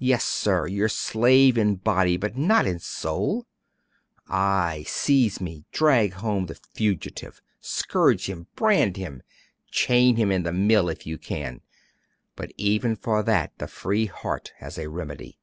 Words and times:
Yes, 0.00 0.24
sir; 0.24 0.66
your 0.66 0.88
slave 0.88 1.56
in 1.56 1.76
body, 1.76 2.16
but 2.16 2.36
not 2.36 2.66
in 2.66 2.80
soul! 2.80 3.46
Ay, 4.28 4.84
seize 4.88 5.40
me 5.40 5.64
drag 5.70 6.14
home 6.14 6.46
the 6.46 6.56
fugitive 6.56 7.40
scourge 7.60 8.28
him 8.28 8.48
brand 8.56 8.96
him 8.96 9.22
chain 9.70 10.16
him 10.16 10.32
in 10.32 10.42
the 10.42 10.52
mill, 10.52 10.88
if 10.88 11.06
you 11.06 11.18
can; 11.18 11.60
but 12.34 12.50
even 12.56 12.96
for 12.96 13.22
that 13.22 13.56
the 13.58 13.68
free 13.68 14.06
heart 14.06 14.52
has 14.58 14.76
a 14.76 14.90
remedy. 14.90 15.38